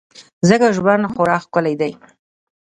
ځکه 0.47 0.67
ژوند 0.77 1.03
خورا 1.13 1.37
ښکلی 1.43 1.75
دی. 1.81 1.91